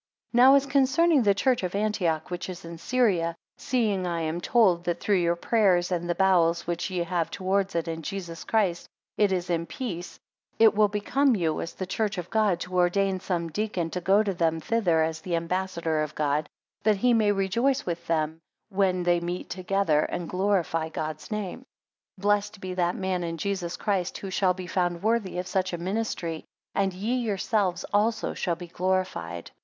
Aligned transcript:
NOW 0.33 0.55
as 0.55 0.65
concerning 0.65 1.21
the 1.21 1.35
church 1.35 1.61
of 1.61 1.75
Antioch 1.75 2.31
which 2.31 2.49
is 2.49 2.65
in 2.65 2.79
Syria, 2.79 3.35
seeing 3.59 4.07
I 4.07 4.21
am 4.21 4.41
told 4.41 4.85
that 4.85 4.99
through 4.99 5.19
your 5.19 5.35
prayers 5.35 5.91
and 5.91 6.09
the 6.09 6.15
bowels 6.15 6.65
which 6.65 6.89
ye 6.89 7.03
have 7.03 7.29
towards 7.29 7.75
it 7.75 7.87
in 7.87 8.01
Jesus 8.01 8.43
Christ, 8.43 8.89
it 9.15 9.31
is 9.31 9.47
in 9.51 9.67
peace; 9.67 10.19
it 10.57 10.73
will 10.73 10.87
become 10.87 11.35
you, 11.35 11.61
as 11.61 11.73
the 11.75 11.85
church 11.85 12.17
of 12.17 12.31
God, 12.31 12.59
to 12.61 12.75
ordain 12.77 13.19
some 13.19 13.45
I 13.45 13.49
deacon 13.49 13.91
to 13.91 14.01
go 14.01 14.23
to 14.23 14.33
them 14.33 14.59
thither 14.59 15.03
as 15.03 15.21
the 15.21 15.35
ambassador 15.35 16.01
of 16.01 16.15
God; 16.15 16.49
that 16.81 16.97
he 16.97 17.13
may 17.13 17.31
rejoice 17.31 17.85
with 17.85 18.07
them 18.07 18.39
when 18.69 19.03
they 19.03 19.19
meet 19.19 19.51
together, 19.51 19.99
and 19.99 20.27
glorify 20.27 20.89
God's 20.89 21.29
name. 21.29 21.59
2 22.17 22.21
Blessed 22.23 22.59
be 22.59 22.73
that 22.73 22.95
man 22.95 23.23
in 23.23 23.37
Jesus, 23.37 23.77
Christ, 23.77 24.17
who 24.17 24.31
shall 24.31 24.55
be 24.55 24.65
found 24.65 25.03
worthy 25.03 25.37
of 25.37 25.45
such 25.45 25.73
a 25.73 25.77
ministry; 25.77 26.43
and 26.73 26.91
ye 26.91 27.17
yourselves 27.17 27.85
also 27.93 28.33
shall 28.33 28.55
be 28.55 28.65
glorified. 28.65 29.51